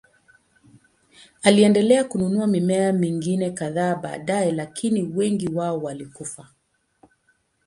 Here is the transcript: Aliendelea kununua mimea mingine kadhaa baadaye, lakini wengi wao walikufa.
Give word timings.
Aliendelea 1.43 2.03
kununua 2.03 2.47
mimea 2.47 2.93
mingine 2.93 3.51
kadhaa 3.51 3.95
baadaye, 3.95 4.51
lakini 4.51 5.03
wengi 5.03 5.47
wao 5.49 5.79
walikufa. 5.81 6.47